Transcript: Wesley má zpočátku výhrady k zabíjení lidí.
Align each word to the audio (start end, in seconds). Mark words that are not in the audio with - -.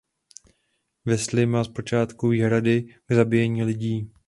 Wesley 1.05 1.45
má 1.45 1.63
zpočátku 1.63 2.27
výhrady 2.27 2.83
k 3.05 3.11
zabíjení 3.13 3.63
lidí. 3.63 4.11